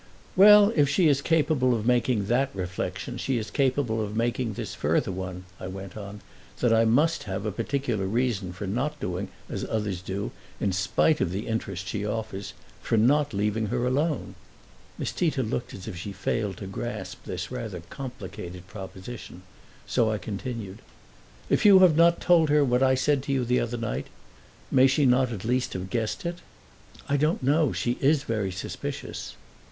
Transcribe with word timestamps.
"Well, 0.35 0.73
if 0.75 0.89
she 0.89 1.07
is 1.07 1.21
capable 1.21 1.75
of 1.75 1.85
making 1.85 2.25
that 2.25 2.49
reflection 2.55 3.19
she 3.19 3.37
is 3.37 3.51
capable 3.51 4.01
of 4.01 4.15
making 4.17 4.53
this 4.53 4.73
further 4.73 5.11
one," 5.11 5.45
I 5.59 5.67
went 5.67 5.95
on: 5.95 6.21
"that 6.59 6.73
I 6.73 6.85
must 6.85 7.25
have 7.25 7.45
a 7.45 7.51
particular 7.51 8.07
reason 8.07 8.51
for 8.51 8.65
not 8.65 8.99
doing 8.99 9.27
as 9.47 9.63
others 9.63 10.01
do, 10.01 10.31
in 10.59 10.71
spite 10.73 11.21
of 11.21 11.29
the 11.31 11.45
interest 11.45 11.87
she 11.87 12.03
offers 12.03 12.53
for 12.81 12.97
not 12.97 13.31
leaving 13.31 13.67
her 13.67 13.85
alone." 13.85 14.33
Miss 14.97 15.11
Tita 15.11 15.43
looked 15.43 15.71
as 15.71 15.87
if 15.87 15.95
she 15.97 16.11
failed 16.13 16.57
to 16.57 16.65
grasp 16.65 17.23
this 17.25 17.51
rather 17.51 17.81
complicated 17.91 18.65
proposition; 18.65 19.43
so 19.85 20.09
I 20.09 20.17
continued, 20.17 20.79
"If 21.47 21.63
you 21.63 21.77
have 21.77 21.95
not 21.95 22.19
told 22.19 22.49
her 22.49 22.65
what 22.65 22.81
I 22.81 22.95
said 22.95 23.21
to 23.25 23.31
you 23.31 23.45
the 23.45 23.59
other 23.59 23.77
night 23.77 24.07
may 24.71 24.87
she 24.87 25.05
not 25.05 25.31
at 25.31 25.45
least 25.45 25.73
have 25.73 25.91
guessed 25.91 26.25
it?" 26.25 26.39
"I 27.07 27.17
don't 27.17 27.43
know; 27.43 27.71
she 27.71 27.99
is 28.01 28.23
very 28.23 28.51
suspicious." 28.51 29.35